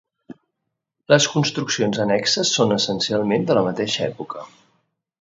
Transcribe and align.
Les 1.13 1.27
construccions 1.33 2.01
annexes 2.07 2.57
són 2.57 2.75
essencialment 2.79 3.49
de 3.51 3.59
la 3.59 3.67
mateixa 3.71 4.07
època. 4.11 4.51